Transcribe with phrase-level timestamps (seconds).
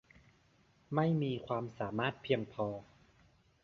[0.95, 2.67] ไม่มีความสามารถเพียงพอ